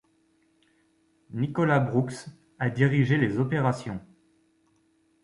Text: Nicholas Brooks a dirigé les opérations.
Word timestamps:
Nicholas 1.29 1.79
Brooks 1.79 2.27
a 2.57 2.69
dirigé 2.71 3.17
les 3.17 3.37
opérations. 3.37 4.01